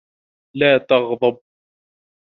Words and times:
لَا 0.55 0.77
تَغْضَبْ 0.77 1.39